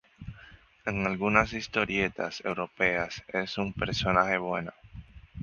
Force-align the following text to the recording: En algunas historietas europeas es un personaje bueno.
En 0.83 1.05
algunas 1.05 1.53
historietas 1.53 2.41
europeas 2.43 3.23
es 3.27 3.59
un 3.59 3.71
personaje 3.71 4.39
bueno. 4.39 4.71